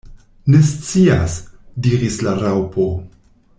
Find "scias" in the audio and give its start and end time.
0.69-1.35